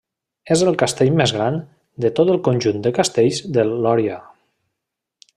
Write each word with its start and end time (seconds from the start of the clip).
És 0.53 0.61
el 0.69 0.77
castell 0.83 1.11
més 1.17 1.33
gran 1.35 1.59
de 2.05 2.11
tot 2.19 2.31
el 2.35 2.41
conjunt 2.47 2.81
de 2.87 2.93
castells 2.99 3.43
del 3.59 3.75
Loira. 3.87 4.17